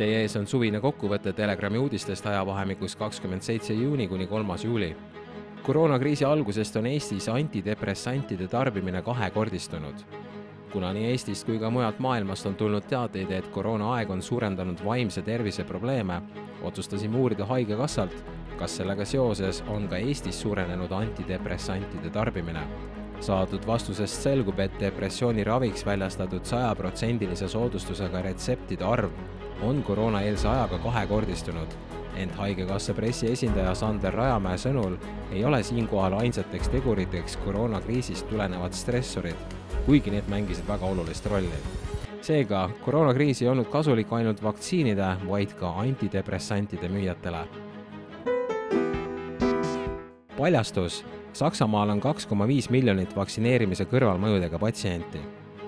Teie 0.00 0.22
ees 0.24 0.32
on 0.38 0.46
suvine 0.48 0.78
kokkuvõte 0.80 1.34
Telegrami 1.36 1.76
uudistest 1.76 2.24
ajavahemikus 2.24 2.94
kakskümmend 2.96 3.44
seitse 3.44 3.74
juuni 3.76 4.06
kuni 4.08 4.26
kolmas 4.26 4.62
juuli. 4.64 4.94
koroonakriisi 5.62 6.24
algusest 6.24 6.76
on 6.76 6.86
Eestis 6.86 7.28
antidepressantide 7.28 8.48
tarbimine 8.48 9.02
kahekordistunud. 9.02 9.94
kuna 10.72 10.92
nii 10.92 11.04
Eestist 11.10 11.44
kui 11.46 11.58
ka 11.58 11.70
mujalt 11.70 11.98
maailmast 11.98 12.46
on 12.46 12.54
tulnud 12.54 12.86
teateid, 12.88 13.30
et 13.30 13.48
koroonaaeg 13.48 14.10
on 14.10 14.22
suurendanud 14.22 14.84
vaimse 14.84 15.22
tervise 15.22 15.64
probleeme, 15.64 16.22
otsustasime 16.62 17.16
uurida 17.16 17.44
Haigekassalt, 17.44 18.24
kas 18.58 18.76
sellega 18.76 19.04
seoses 19.04 19.62
on 19.68 19.88
ka 19.88 19.96
Eestis 19.96 20.40
suurenenud 20.40 20.92
antidepressantide 20.92 22.10
tarbimine 22.10 22.64
saadud 23.20 23.66
vastusest 23.66 24.22
selgub, 24.22 24.58
et 24.60 24.80
depressiooni 24.80 25.44
raviks 25.44 25.84
väljastatud 25.86 26.44
sajaprotsendilise 26.44 27.48
soodustusega 27.48 28.22
retseptide 28.22 28.84
arv 28.84 29.12
on 29.62 29.82
koroonaeelse 29.82 30.48
ajaga 30.48 30.78
kahekordistunud, 30.78 31.68
ent 32.16 32.34
Haigekassa 32.34 32.94
pressiesindaja 32.94 33.74
Sander 33.74 34.14
Rajamäe 34.14 34.58
sõnul 34.58 34.96
ei 35.32 35.44
ole 35.44 35.62
siinkohal 35.62 36.16
ainsateks 36.18 36.68
teguriteks 36.68 37.36
koroonakriisist 37.44 38.28
tulenevad 38.28 38.72
stressorid, 38.72 39.36
kuigi 39.86 40.10
need 40.10 40.28
mängisid 40.28 40.68
väga 40.68 40.86
olulist 40.86 41.26
rolli. 41.26 41.62
seega, 42.20 42.70
koroonakriis 42.84 43.42
ei 43.42 43.48
olnud 43.48 43.70
kasulik 43.72 44.12
ainult 44.12 44.42
vaktsiinide, 44.42 45.16
vaid 45.28 45.54
ka 45.56 45.72
antidepressantide 45.80 46.88
müüjatele. 46.88 47.46
paljastus 50.36 51.04
Saksamaal 51.32 51.88
on 51.88 52.00
kaks 52.00 52.26
koma 52.26 52.46
viis 52.48 52.70
miljonit 52.70 53.16
vaktsineerimise 53.16 53.84
kõrvalmõjudega 53.84 54.58
patsienti. 54.58 55.20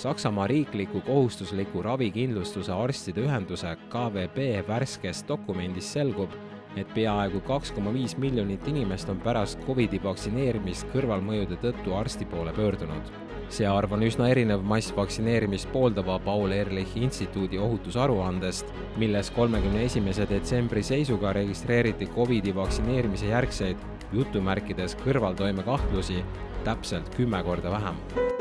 Saksamaa 0.00 0.46
riikliku 0.46 1.00
kohustusliku 1.00 1.82
ravikindlustuse 1.82 2.72
arstide 2.72 3.20
ühenduse 3.20 3.74
KVB 3.92 4.62
värskest 4.68 5.28
dokumendist 5.28 5.92
selgub, 5.92 6.32
et 6.76 6.94
peaaegu 6.94 7.42
kaks 7.44 7.74
koma 7.76 7.92
viis 7.92 8.16
miljonit 8.16 8.64
inimest 8.72 9.12
on 9.12 9.20
pärast 9.20 9.60
Covidi 9.66 10.00
vaktsineerimist 10.00 10.88
kõrvalmõjude 10.94 11.60
tõttu 11.60 11.92
arsti 12.00 12.24
poole 12.32 12.56
pöördunud. 12.56 13.12
see 13.50 13.66
arv 13.66 13.92
on 13.92 14.06
üsna 14.08 14.30
erinev 14.32 14.64
massvaktsineerimist 14.72 15.68
pooldava 15.72 16.18
Paul 16.18 16.50
Ehrlichi 16.50 17.04
instituudi 17.04 17.58
ohutusaruandest, 17.58 18.72
milles 18.96 19.30
kolmekümne 19.30 19.84
esimese 19.84 20.26
detsembri 20.30 20.82
seisuga 20.82 21.32
registreeriti 21.32 22.06
Covidi 22.16 22.54
vaktsineerimise 22.54 23.26
järgseid 23.26 23.76
jutumärkides 24.12 24.96
kõrvaltoimekahtlusi 25.04 26.24
täpselt 26.64 27.16
kümme 27.16 27.42
korda 27.44 27.70
vähem. 27.70 28.39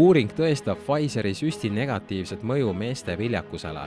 Uuring 0.00 0.30
tõestab 0.32 0.78
Pfizeri 0.80 1.34
süsti 1.36 1.68
negatiivset 1.76 2.40
mõju 2.46 2.70
meeste 2.72 3.12
viljakusele. 3.20 3.82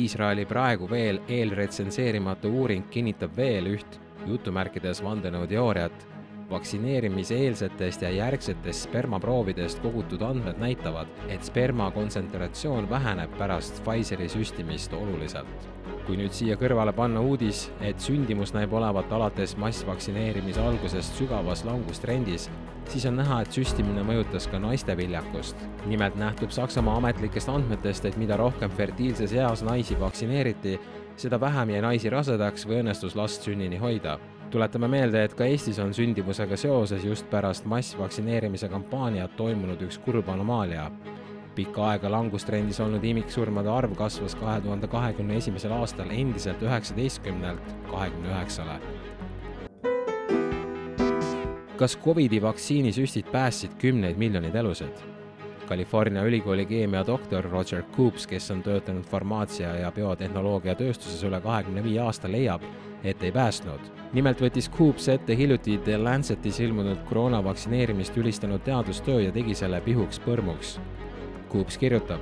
Iisraeli 0.00 0.46
praegu 0.48 0.86
veel 0.88 1.18
eelretsenseerimata 1.28 2.48
uuring 2.48 2.86
kinnitab 2.92 3.34
veel 3.36 3.68
üht 3.74 3.98
jutumärkides 4.26 5.02
vandenõuteooriat. 5.04 6.06
Vaktsineerimiseelsetest 6.50 8.02
ja 8.02 8.10
järgsetest 8.10 8.88
spermaproovidest 8.88 9.82
kogutud 9.84 10.22
andmed 10.22 10.60
näitavad, 10.60 11.10
et 11.28 11.44
sperma 11.44 11.90
kontsentratsioon 11.90 12.90
väheneb 12.90 13.36
pärast 13.38 13.82
Pfizeri 13.84 14.28
süstimist 14.28 14.92
oluliselt 14.92 15.68
kui 16.08 16.16
nüüd 16.16 16.32
siia 16.32 16.54
kõrvale 16.56 16.94
panna 16.96 17.20
uudis, 17.20 17.66
et 17.84 18.00
sündimus 18.00 18.54
näib 18.56 18.72
olevat 18.72 19.10
alates 19.12 19.52
massvaktsineerimise 19.60 20.62
algusest 20.64 21.18
sügavas 21.20 21.66
langustrendis, 21.68 22.46
siis 22.88 23.04
on 23.10 23.18
näha, 23.20 23.42
et 23.44 23.52
süstimine 23.52 24.06
mõjutas 24.08 24.48
ka 24.48 24.60
naiste 24.62 24.96
viljakust. 24.96 25.56
nimelt 25.86 26.16
nähtub 26.16 26.50
Saksamaa 26.50 26.96
ametlikest 26.96 27.52
andmetest, 27.52 28.08
et 28.08 28.16
mida 28.16 28.40
rohkem 28.40 28.70
fertiilses 28.70 29.36
eas 29.36 29.62
naisi 29.62 30.00
vaktsineeriti, 30.00 30.78
seda 31.16 31.40
vähem 31.40 31.76
jäi 31.76 31.84
naisi 31.84 32.10
rasedaks 32.10 32.64
või 32.66 32.80
õnnestus 32.80 33.16
last 33.16 33.44
sünnini 33.44 33.76
hoida 33.76 34.18
tuletame 34.50 34.88
meelde, 34.88 35.24
et 35.24 35.34
ka 35.34 35.44
Eestis 35.44 35.78
on 35.78 35.94
sündimusega 35.94 36.56
seoses 36.56 37.04
just 37.04 37.30
pärast 37.30 37.64
massvaktsineerimise 37.68 38.68
kampaaniat 38.68 39.36
toimunud 39.36 39.82
üks 39.88 39.98
kurb 40.04 40.28
anomaalia 40.28 40.90
pikka 41.58 41.88
aega 41.90 42.10
langustrendis 42.12 42.78
olnud 42.80 43.02
imiksurmade 43.04 43.70
arv 43.72 43.96
kasvas 43.98 44.36
kahe 44.38 44.60
tuhande 44.62 44.86
kahekümne 44.86 45.40
esimesel 45.40 45.72
aastal 45.74 46.10
endiselt 46.14 46.62
üheksateistkümnelt 46.62 47.74
kahekümne 47.90 48.30
üheksale. 48.30 48.78
kas 51.78 51.98
Covidi 52.04 52.42
vaktsiinisüstid 52.42 53.26
päästsid 53.32 53.74
kümneid 53.78 54.16
miljoneid 54.16 54.54
elusid? 54.54 55.02
California 55.68 56.22
ülikooli 56.24 56.66
keemiadoktor 56.66 57.44
Roger 57.50 57.82
Coops, 57.96 58.26
kes 58.26 58.50
on 58.50 58.62
töötanud 58.62 59.04
farmaatsia 59.04 59.74
ja 59.82 59.92
biotehnoloogia 59.92 60.74
tööstuses 60.74 61.22
üle 61.28 61.40
kahekümne 61.40 61.84
viie 61.84 62.00
aasta, 62.00 62.30
leiab, 62.30 62.62
et 63.04 63.22
ei 63.22 63.32
päästnud. 63.32 63.97
Nimelt 64.12 64.40
võttis 64.40 64.70
Coops 64.72 65.08
ette 65.12 65.36
hiljuti 65.36 65.78
The 65.84 65.98
Lancetis 66.00 66.60
ilmunud 66.64 67.04
koroona 67.08 67.42
vaktsineerimist 67.44 68.16
ülistanud 68.16 68.64
teadustöö 68.64 69.20
ja 69.26 69.32
tegi 69.32 69.54
selle 69.54 69.80
pihuks 69.84 70.20
põrmuks 70.24 70.78
Coops 71.52 71.78
kirjutab, 71.78 72.20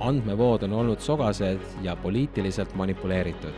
andmevood 0.00 0.62
on 0.62 0.72
olnud 0.72 1.00
sogased 1.02 1.60
ja 1.82 1.96
poliitiliselt 1.96 2.74
manipuleeritud. 2.74 3.52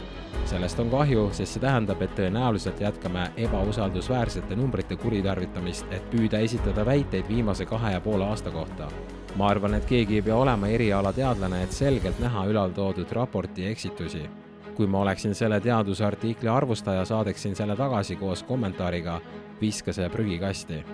sellest 0.44 0.78
on 0.80 0.90
kahju, 0.90 1.28
sest 1.32 1.52
see 1.52 1.60
tähendab, 1.60 2.02
et 2.02 2.14
tõenäoliselt 2.16 2.80
jätkame 2.80 3.26
ebausaldusväärsete 3.36 4.56
numbrite 4.56 4.96
kuritarvitamist, 4.96 5.92
et 5.92 6.10
püüda 6.10 6.38
esitada 6.38 6.86
väiteid 6.86 7.28
viimase 7.28 7.66
kahe 7.66 7.92
ja 7.92 8.00
poole 8.00 8.24
aasta 8.24 8.50
kohta. 8.50 8.88
ma 9.36 9.48
arvan, 9.48 9.74
et 9.74 9.84
keegi 9.84 10.14
ei 10.14 10.22
pea 10.22 10.36
olema 10.36 10.68
erialateadlane, 10.68 11.62
et 11.62 11.72
selgelt 11.72 12.20
näha 12.20 12.46
ülaltoodud 12.46 13.12
raporti 13.12 13.66
eksitusi 13.66 14.28
kui 14.76 14.86
ma 14.86 15.04
oleksin 15.04 15.34
selle 15.34 15.60
teadusartikli 15.60 16.48
arvustaja, 16.48 17.04
saadeksin 17.04 17.56
selle 17.56 17.76
tagasi 17.76 18.16
koos 18.16 18.42
kommentaariga 18.42 19.20
viska 19.60 19.92
see 19.92 20.08
prügikasti 20.08 20.84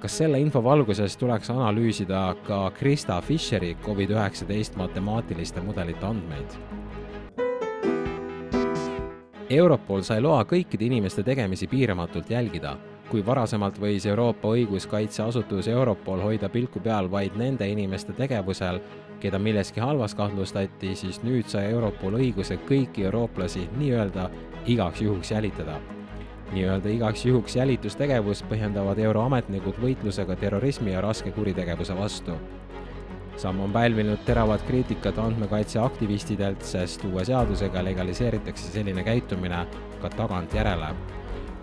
kas 0.00 0.18
selle 0.20 0.38
info 0.38 0.60
valguses 0.62 1.16
tuleks 1.16 1.50
analüüsida 1.50 2.36
ka 2.46 2.70
Krista 2.70 3.20
Fischeri 3.20 3.76
Covid-19 3.82 4.76
matemaatiliste 4.76 5.60
mudelite 5.60 6.06
andmeid? 6.06 6.56
Europol 9.50 10.02
sai 10.02 10.20
loa 10.20 10.44
kõikide 10.44 10.86
inimeste 10.86 11.22
tegemisi 11.22 11.66
piiramatult 11.70 12.30
jälgida. 12.30 12.76
Kui 13.10 13.26
varasemalt 13.26 13.80
võis 13.80 14.06
Euroopa 14.06 14.48
õiguskaitseasutus 14.48 15.68
Europol 15.68 16.20
hoida 16.24 16.48
pilku 16.48 16.80
peal 16.80 17.10
vaid 17.10 17.36
nende 17.38 17.68
inimeste 17.68 18.12
tegevusel, 18.12 18.80
keda 19.20 19.38
milleski 19.38 19.80
halvas 19.80 20.14
kahtlustati, 20.14 20.94
siis 20.94 21.22
nüüd 21.22 21.48
sai 21.48 21.70
Europol 21.72 22.18
õiguse 22.20 22.58
kõiki 22.68 23.06
eurooplasi 23.06 23.68
nii-öelda 23.78 24.30
igaks 24.66 25.02
juhuks 25.06 25.30
jälitada 25.30 25.80
nii-öelda 26.52 26.88
igaks 26.94 27.24
juhuks 27.26 27.56
jälitustegevust 27.56 28.46
põhjendavad 28.50 28.98
euroametnikud 29.02 29.80
võitlusega 29.82 30.36
terrorismi 30.38 30.92
ja 30.94 31.00
raske 31.02 31.32
kuritegevuse 31.34 31.96
vastu. 31.96 32.38
samm 33.36 33.60
on 33.60 33.72
pälvinud 33.72 34.18
teravat 34.24 34.62
kriitikat 34.62 35.18
andmekaitseaktivistidelt, 35.18 36.62
sest 36.62 37.04
uue 37.04 37.24
seadusega 37.24 37.84
legaliseeritakse 37.84 38.70
selline 38.72 39.04
käitumine 39.04 39.66
ka 40.00 40.08
tagantjärele. 40.08 40.94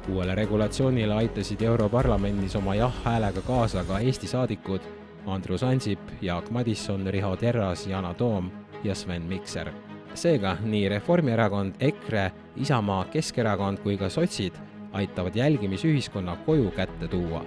Uuele 0.09 0.35
regulatsioonile 0.35 1.13
aitasid 1.13 1.61
Europarlamendis 1.61 2.55
oma 2.55 2.75
jah-häälega 2.75 3.41
kaasa 3.41 3.83
ka 3.83 3.99
Eesti 3.99 4.27
saadikud 4.27 4.81
Andrus 5.25 5.63
Ansip, 5.63 5.99
Jaak 6.21 6.49
Madisson, 6.49 7.07
Riho 7.07 7.35
Terras, 7.37 7.87
Yana 7.87 8.13
Toom 8.13 8.51
ja 8.83 8.95
Sven 8.95 9.21
Mikser 9.21 9.71
seega 10.13 10.57
nii 10.61 10.89
Reformierakond, 10.89 11.75
EKRE, 11.79 12.31
Isamaa, 12.55 13.05
Keskerakond 13.05 13.81
kui 13.83 13.97
ka 13.97 14.09
sotsid 14.09 14.53
aitavad 14.93 15.35
jälgimisühiskonna 15.35 16.35
koju 16.45 16.71
kätte 16.71 17.07
tuua. 17.07 17.45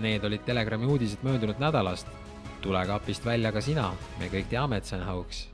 Need 0.00 0.24
olid 0.24 0.42
Telegrami 0.42 0.86
uudised 0.86 1.22
möödunud 1.22 1.58
nädalast. 1.58 2.08
tule 2.62 2.86
kapist 2.86 3.24
välja 3.24 3.52
ka 3.52 3.60
sina, 3.60 3.92
me 4.18 4.28
kõik 4.30 4.46
teame, 4.46 4.76
et 4.76 4.84
see 4.84 4.98
on 4.98 5.06
hauks 5.06 5.51